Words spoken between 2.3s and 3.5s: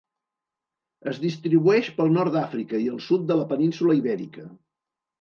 d'Àfrica i el sud de la